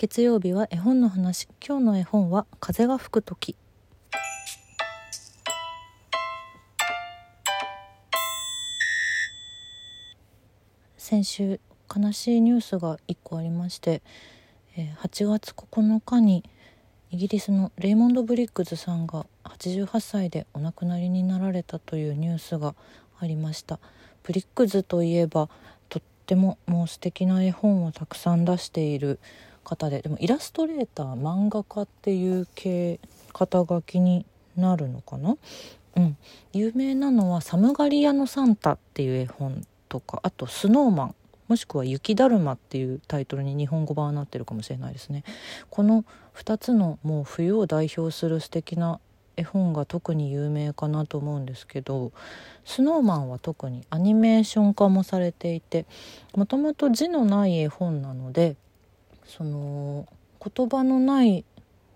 [0.00, 1.46] 月曜日は絵本の話。
[1.62, 3.54] 今日の絵本は風が吹く時。
[10.96, 11.60] 先週
[11.94, 14.00] 悲しいニュースが1個ありまして
[14.74, 16.44] 8月9日に
[17.10, 22.74] イギリスのレイモンド・ブリッグズさんが88歳でお亡くなりになられたというニュースが
[23.18, 23.78] ありました。
[24.22, 25.50] ブリッグズといえば
[25.90, 29.18] とってももう素敵な絵本をたくさん出している
[29.64, 30.02] 方で。
[30.02, 33.00] でもイラストレーター漫画家っていう系
[33.32, 35.36] 肩書きになるのかな？
[35.96, 36.16] うん。
[36.52, 41.14] 有名なのは「サムガリアのサンタ」っていう絵本とかあと「スノーマン」
[41.48, 45.24] もしくは「雪だるま」っていうタイトルに日本語版はなってるかもしれないですね。
[45.68, 46.04] この
[46.36, 49.00] 2つのもう冬を代表する素敵な
[49.36, 52.12] 絵本が特に有名かなと思うんですけど
[52.64, 55.86] スノーマンは特にアニメーション化もされていて
[56.34, 58.56] もともと字のない絵本なので
[59.24, 60.08] その
[60.44, 61.44] 言葉のない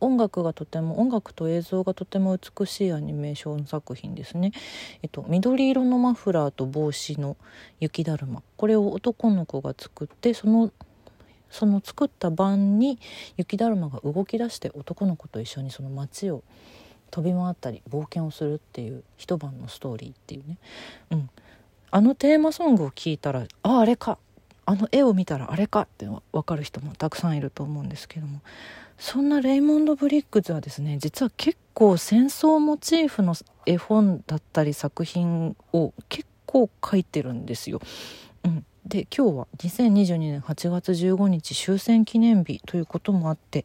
[0.00, 4.52] 音楽がとても音楽と映像がとても美しいアニメーション作品ですね。
[5.02, 7.36] えっと緑色のマフラーと帽子の
[7.80, 8.42] 雪だるま。
[8.56, 10.70] これを男の子が作ってその
[11.50, 12.98] その作った晩に
[13.36, 16.42] 雪だるまが動き出して男の子と一緒にその街を
[17.10, 20.58] 飛び回ったり冒険をするっていう一晩のストーリーっていうね、
[21.10, 21.30] うん、
[21.90, 24.18] あのテーマソングを聴いたらああれか。
[24.66, 28.40] あの絵を見たらあれかって分かる人もたくさんいると思うんですけども
[28.98, 37.80] そんなレイモンド・ブリッグズはですね実は結構戦争モチーフの絵本だったり作品を結構描いてるんですよ。
[38.44, 43.64] うん、で今日は2022年8月15日終戦記念日ということもあって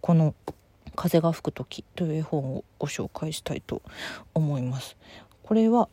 [0.00, 0.34] この
[0.96, 3.82] 「風が吹く時」という絵本をご紹介したいと
[4.34, 4.96] 思います。
[5.42, 5.88] これは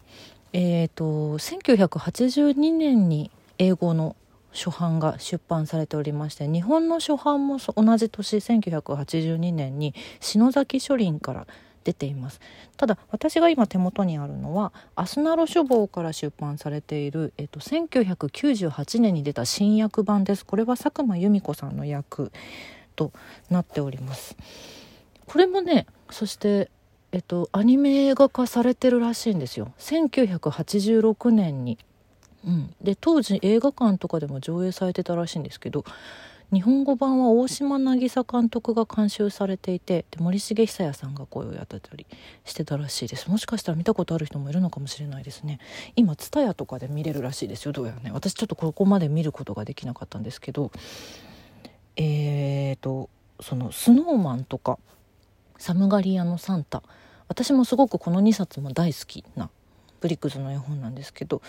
[0.51, 4.15] えーと、1982年に英語の
[4.53, 11.47] 初版が出版されておりまして日本の初版も同じ年1982年に篠崎書林から
[11.83, 12.39] 出ています。
[12.77, 20.45] ただ私が今手元にあるのはアスナロ書房から出版されている、えっと、1998年に出た新訳版です。
[20.45, 22.31] これは佐久間由美子さんの訳
[22.95, 23.11] と
[23.49, 24.35] なっております。
[25.25, 26.69] これもねそして
[27.11, 29.73] えっとアニメ映画化されてるらしいんですよ。
[29.79, 31.77] 1986年に
[32.45, 35.83] うん、で当時映画館とかでも上映されてたらしいんですけど
[36.51, 42.07] 日本語版は大島渚監督が監修されていてで森重久彌さんが声をやってたり
[42.43, 43.29] してたらしいです。
[43.29, 45.59] もしかしたら見たことある人もいるのかもしれないですね。
[45.95, 48.11] 今ツタヤとかで見れるらしいですよどうやらね。
[48.11, 50.71] 私ちょっとここまで見ることができなかったんですけど
[51.97, 53.09] えーと
[53.41, 54.79] そのスノーマンとか
[55.59, 56.81] サムガリアのサンタ。
[57.27, 59.51] 私もすごくこの2冊も大好きな
[60.01, 61.43] ブリックズの絵本なんですけど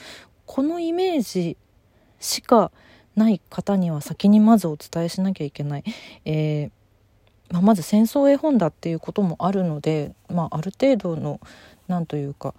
[0.50, 1.56] このイメージ
[2.18, 2.72] しか
[3.14, 5.84] ない方には先にまずお伝えしなきゃいけない、
[6.24, 11.38] えー、まあ、まず戦争絵本だっていうこともあるので、まあ、ある程度の
[11.86, 12.54] 何というか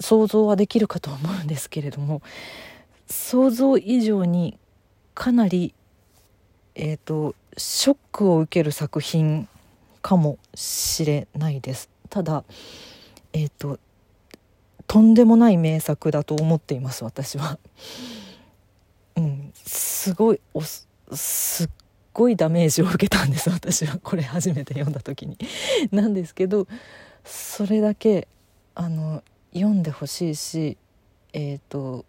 [0.00, 2.22] 想像はできるかと思うんですけれども
[3.06, 4.58] 想像以上に
[5.14, 5.74] かなり、
[6.74, 9.46] えーと、ショックを受ける作品
[10.02, 11.88] かもしれないです。
[12.08, 12.42] ただ
[13.32, 13.78] えーと
[14.90, 17.60] とんでもない名作だと思っています私は。
[19.14, 20.88] うん、すごいおす
[21.66, 21.68] っ
[22.12, 25.38] ごいダメージを受けたんです私はこれ初めて読んだ時に。
[25.92, 26.66] なんですけど
[27.24, 28.26] それだけ
[28.74, 30.76] あの読んでほしいし
[31.34, 32.04] えっ、ー、と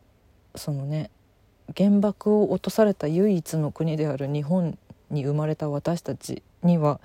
[0.55, 1.11] そのね
[1.77, 4.75] 原爆を落とされた唯一の国である日本
[5.11, 6.99] に生まれた私たちには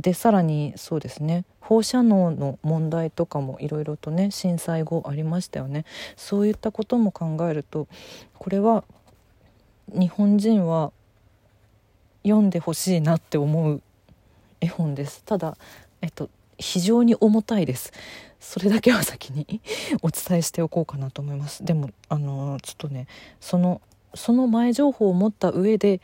[0.00, 1.44] でさらにそうですね。
[1.60, 5.84] 放射能の問題とかもいろいろとね震災後ありましたよね。
[6.16, 7.88] そういったことも考えると
[8.38, 8.84] これは
[9.88, 10.92] 日本人は
[12.22, 13.82] 読んでほしいなって思う
[14.60, 15.22] 絵本です。
[15.24, 15.56] ただ
[16.02, 17.92] えっと非常に重たいです。
[18.38, 19.60] それだけは先に
[20.02, 21.64] お伝えしておこうかなと思います。
[21.64, 23.06] でもあのちょっとね
[23.40, 23.80] その
[24.14, 26.00] その前情報を持った上で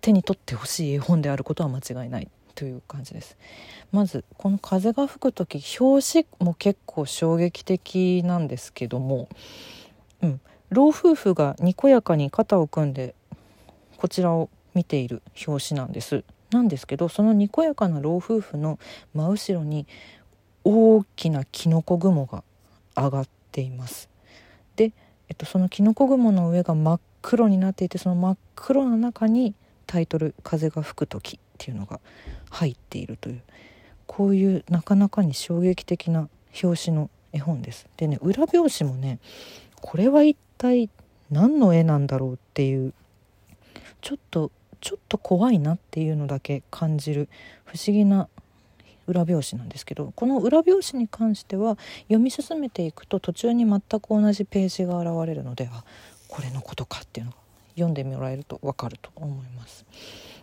[0.00, 2.28] 手に取ってほしい絵本であることは間違いない。
[2.54, 3.36] という感じです。
[3.92, 9.28] まずこの風が吹く時表紙も結構衝撃的なんですけども、
[10.22, 10.40] うん、
[10.70, 13.14] 老夫婦がにこやかに肩を組んで
[13.96, 16.24] こちらを見ている表紙なんです。
[16.50, 18.78] なんですけどそのにこやかな老夫婦の
[19.12, 19.86] 真後ろに
[20.62, 22.44] 大きなキノコ雲が
[22.96, 24.08] 上がっています。
[24.76, 24.92] で、
[25.28, 29.54] えっと、そのキノコ雲の上が真っ黒になっていてその真っ黒の中に
[29.86, 31.98] タイトル「風が吹く時」っていうのが
[32.50, 33.40] 入っているという
[34.06, 36.28] こういうなかなかに衝撃的な
[36.62, 37.86] 表紙の絵本です。
[37.96, 39.18] でね裏表紙もね
[39.80, 40.90] これは一体
[41.30, 42.92] 何の絵なんだろうっていう
[44.02, 44.50] ちょっと
[44.82, 47.30] ちょっと怖いなっていうのだけ感じる
[47.64, 48.28] 不思議な
[49.06, 55.82] 裏表紙なんですけどこの裏表紙に関しては読み進めていくと途中に全く同じページが現れるのであ
[56.28, 57.38] これのことかっていうのが
[57.74, 59.84] 読んでもらえると分かると思います。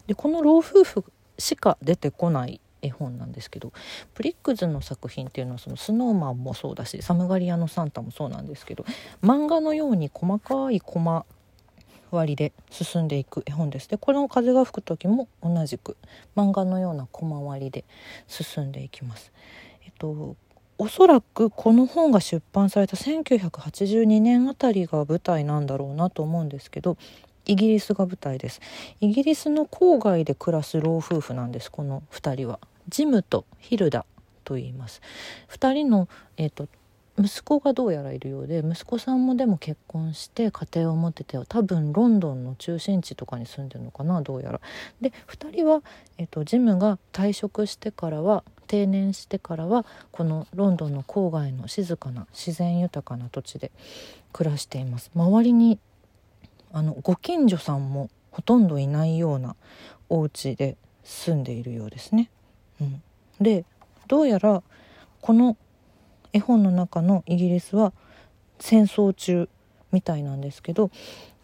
[0.07, 1.05] でこの老夫婦
[1.37, 3.71] しか出てこない絵本なんですけど
[4.13, 8.85] プリックズの作品っていうのはそのスノーマンもそうだしサムガリアのサンタもそうなんですけど
[9.23, 11.25] 漫画のように細かいコマ
[12.09, 15.95] 割りで進んでいく絵本ですでこの風が吹く時も同じく
[16.35, 17.85] 漫画のようなコマ割りで
[18.27, 19.31] 進んでいきます。
[19.85, 20.35] えっと
[20.77, 26.97] おそらくこの本が出版された1982年あたりが舞台なんだろうなと思うんですけど
[27.45, 28.61] イギリスが舞台です
[28.99, 32.59] イギリスの郊外で暮らす老夫婦なんですこの2人は
[32.89, 34.05] ジムとヒルダ
[34.43, 35.01] と言います
[35.49, 36.07] 2人の、
[36.37, 36.67] えーと、
[37.17, 44.61] 息子がどうやらいるようで息子さんもでも結婚して家庭を持ってて多分ロンドンの中心地とかに住んでるのかなどうやら。
[45.01, 45.81] で2人は、
[46.17, 53.71] えーと、ジムが退職してからは定年してからはこのロンドンの郊外の静かな自然豊かな土地で
[54.31, 55.11] 暮らしています。
[55.13, 55.79] 周りに
[56.73, 59.55] あのご近所さんもほとんどいないような
[60.09, 62.29] お家で住んでいるようですね。
[62.79, 63.01] うん、
[63.39, 63.65] で
[64.07, 64.63] どうやら
[65.21, 65.57] この
[66.33, 67.93] 絵本の中のイギリスは
[68.59, 69.49] 戦争中
[69.91, 70.91] みたいなんですけど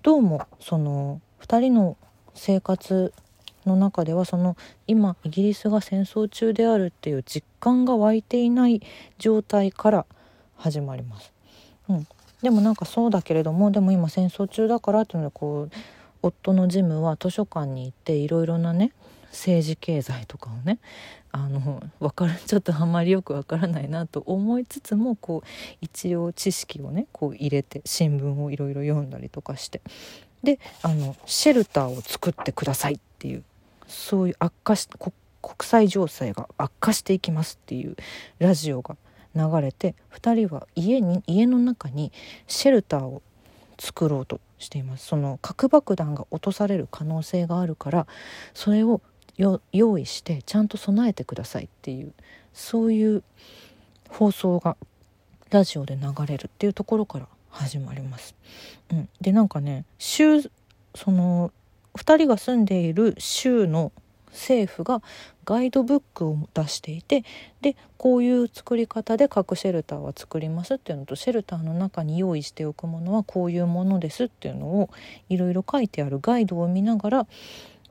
[0.03, 1.97] どうもその2人の
[2.33, 3.13] 生活
[3.65, 4.55] の中ではその
[4.87, 8.81] 今イギリスが戦争中であるっていう実感が湧いていない
[9.17, 10.05] 状態から
[10.55, 11.33] 始まります。
[11.89, 12.07] うん、
[12.41, 15.75] でもなんかそうだけれどもでも今戦争中だからっていうのでこう
[16.21, 18.91] 夫のジムは図書館に行っていろいろなね
[19.31, 20.79] 政治経済とかをね
[21.31, 25.47] あの分かるちょっとあんまりよくわからないなと思いつつもこう
[25.81, 29.81] 一応知識をねこう入れて新聞をいろいろ読んだりとかして。
[30.43, 33.43] であのシェルターを作ってくださいっていう
[33.87, 35.11] そういう悪化し国
[35.61, 37.95] 際情勢が悪化していきますっていう
[38.39, 38.95] ラジオが
[39.37, 42.11] 流れて2人は家に家の中に
[42.47, 43.21] シェルターを
[43.79, 48.07] 作ろうとしていますその核爆弾が落とされる可能性があるから
[48.53, 49.01] それを
[49.37, 52.13] 用意してちゃんと備えてくださいっていう
[52.53, 53.23] そういう
[54.09, 54.77] 放送が
[55.51, 58.35] ラジオで流れるっていうところから始まります。
[58.91, 60.41] うん、でなんかね州
[60.95, 61.51] その
[61.95, 63.91] 2人が住んでいる州の
[64.37, 65.01] 政府が
[65.45, 67.23] ガイドブックを出していて
[67.61, 74.89] でこういう作り方で核シェルターは作りますっていうのとシェルターの中に用意しておくものはこういうものですっていうのを
[75.29, 77.27] いろいろ書いてあるガイドを見ながら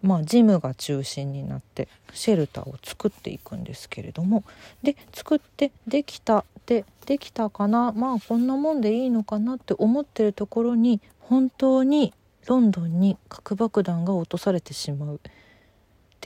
[0.02, 4.44] まあ、ジムが中心になってシェルターを作っていくんですけれども
[4.82, 12.12] で作ってできたでできたかなまあこんなもんでいいのかなって思ってるところに本当に
[12.46, 15.20] ロンドンに核爆弾が落とされてしまう。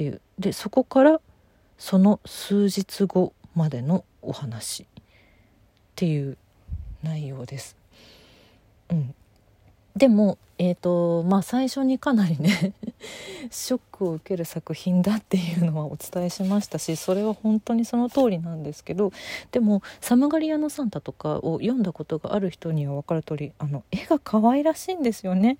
[0.00, 0.20] っていう。
[0.38, 1.20] でそこから
[1.76, 4.86] その数日後までのお話っ
[5.94, 6.38] ていう
[7.02, 7.76] 内容です。
[8.90, 9.14] うん、
[9.94, 12.74] でもえーとまあ、最初にかなりね
[13.50, 19.10] ショックを受ける作品だっていうのはお伝えしましたしそれは本当にその通りなんですけど
[19.52, 25.56] でも「サムガリアのサンタ」とかを読んだことがある人には分かる通りあり絵が可愛らしいんですよね。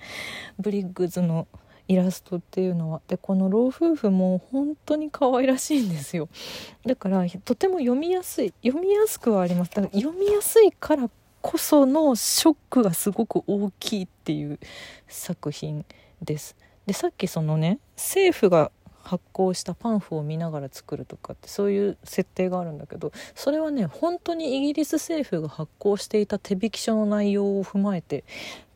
[0.58, 1.48] ブリッグズの
[1.90, 3.00] イラストっていうのは。
[3.08, 6.29] でこの老夫婦も本当に可愛らしいんですよ。
[6.86, 9.72] だからとても読みやすい読みやすくはあります。
[9.72, 11.10] だから読みやすいから
[11.43, 14.60] こそのショックがすごく大きいっていう
[15.08, 15.84] 作品
[16.22, 16.55] です。
[16.86, 18.70] でさっきそのね政府が
[19.03, 28.22] 発行したパンフを見ながら作るとかってそういう設定があるんだけどそれはね本当にイギリス政府が発行していた手引き書の内容を踏まえて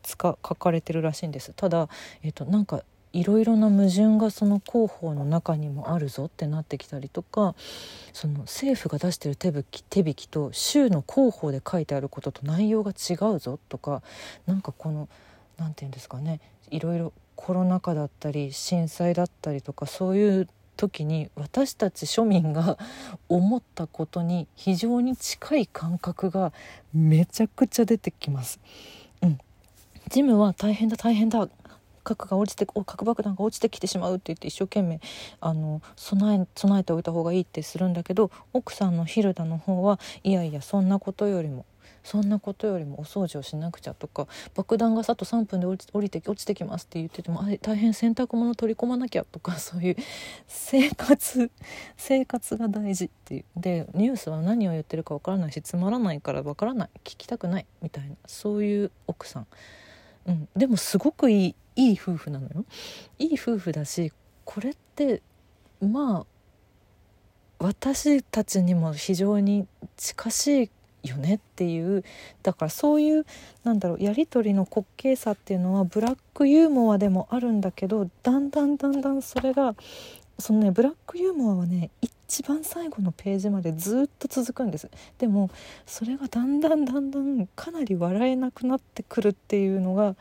[0.03, 1.53] 書かれてるらしいんです。
[1.55, 1.89] ただ、
[2.21, 2.83] えーと、なんか
[3.15, 7.55] いろいろな矛盾がその広報の中にもあるぞってなってきたりとか
[8.11, 14.03] その政府が出してる手引き手引きと州の広報で書いてあることと内容が違うぞとか
[14.45, 15.07] なんかこの
[15.57, 22.77] 何て言うんですかねいろいろコロナ禍だったり震災だったりとかそういう時に私たち庶民が
[23.29, 26.51] 思ったことに非常に近い感覚が
[26.93, 28.59] めちゃくちゃ出てきます。
[29.21, 29.39] うん、
[30.09, 31.47] ジムは大変だ大変だ
[32.05, 35.01] 核が落ちて核爆弾が落ちてきてしまうって言って一生懸命
[35.41, 41.65] あの備え備えておいた方がいいってするんだけど奥さんのヒルダの方はいやいやそんなことよりも
[42.05, 49.95] そんなことよりもお掃除をしなくちゃとか爆弾がさと3分で降りて落ちてきますって言ってても大変洗濯物取り込まなきゃとか そういう
[50.47, 51.49] 生活
[51.97, 53.45] 生活が大事っていう。
[53.57, 56.89] でニュースは何を言ってるかわからないしつまらないからわからない。
[57.03, 59.47] 聞きたくないみたいなそういう奥さん、
[60.25, 62.65] うん、でもすごくいいいい夫婦なのよ。
[63.19, 64.11] いい夫婦だし
[64.45, 65.21] これって
[65.81, 66.25] まあ
[67.59, 69.67] 私たちにも非常に
[69.97, 70.71] 近し
[71.03, 72.03] いよねっていう
[72.43, 73.25] だからそういう
[73.63, 79.75] なんだろうやり取りの滑稽さっていうのはブラックユーモアでもあるんだけどだんだんだんだんそれが
[80.37, 84.89] そのねブラックユーモアはね一番最後のページまでずっと続くんです。
[85.17, 85.49] でも
[85.85, 90.15] それがだんだんだんだんかなり笑えなくなってくるっていうのが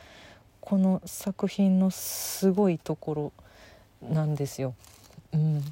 [0.60, 3.32] この作品のすごいとこ
[4.02, 4.74] ろなんですよ。
[5.32, 5.62] うん、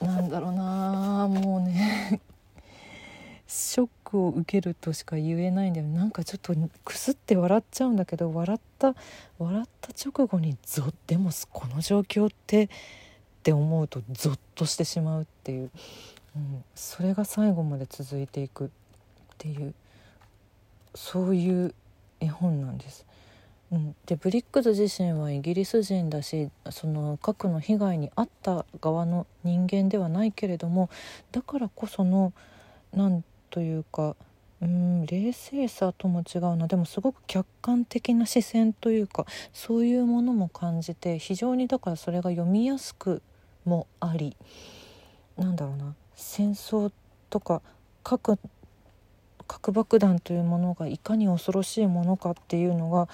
[0.00, 2.20] なんだろうなもうね。
[3.46, 8.94] ショックを受けるとしか言えないんだよなんかちょっとくすって笑っちゃうんだけど笑った
[9.38, 12.68] 笑った直後にゾッでもこの状況って
[13.44, 15.70] って思うとゾッとしてしまうっていう、
[16.36, 18.68] うん、それが最後まで続いていくっ
[19.38, 19.74] ていう。
[20.94, 21.74] そういう
[22.20, 23.04] 絵本なんです。
[23.72, 30.90] うん、でブリックズ自身はイギリス人だしその核の被害に遭った側の人間ではないけれども
[31.32, 32.32] だからこその
[32.92, 34.14] 何というか
[34.60, 36.68] うん冷静さとも違うな。
[36.68, 43.22] でもすごく客観的な視線というかそういうものも感じて非常にだからそれが読みやすく
[43.64, 44.36] もあり
[45.36, 46.92] なんだろうな戦争
[47.30, 47.62] とか
[48.02, 48.38] 核
[49.46, 53.08] 核爆弾というものがいかに恐ろしいものかっていうのが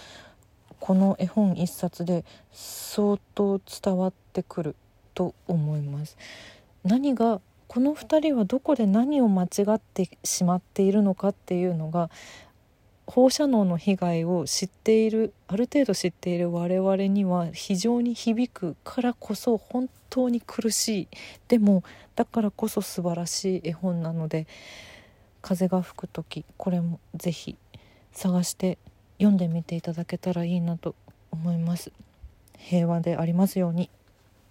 [0.78, 4.76] この絵本一冊で相当伝わってくる
[5.14, 6.16] と思います。
[6.84, 12.10] 何がこの2人はどこで何を間違ってしまっているのかっていうのが
[13.06, 21.08] 放射能の被害を知っているある程度知っている我々には非常に響くからこそ本当に苦しい
[21.48, 21.82] でも
[22.16, 24.46] だからこそ素晴らしい絵本なので
[25.40, 27.56] 風が吹く時これも是非
[28.12, 28.78] 探して
[29.18, 30.94] 読んでみていただけたらいいなと
[31.30, 31.92] 思います。
[32.58, 33.90] 平和でありますように。